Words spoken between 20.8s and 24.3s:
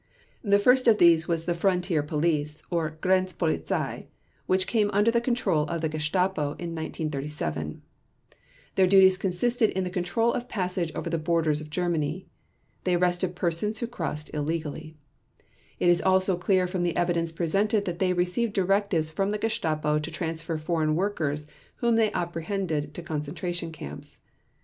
workers whom they apprehended to concentration camps.